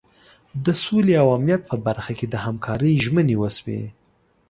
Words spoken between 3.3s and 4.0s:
وشوې.